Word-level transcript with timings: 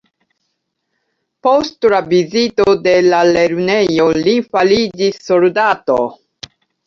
Post 1.47 1.87
la 1.93 1.99
vizito 2.13 2.65
de 2.87 2.95
la 3.09 3.19
lernejo 3.33 4.09
li 4.23 4.35
fariĝis 4.55 5.21
soldato. 5.31 5.99